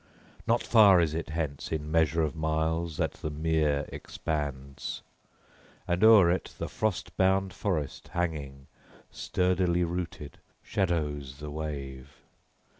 [0.47, 5.03] Not far is it hence in measure of miles that the mere expands,
[5.87, 8.65] and o'er it the frost bound forest hanging,
[9.11, 12.15] sturdily rooted, shadows the wave.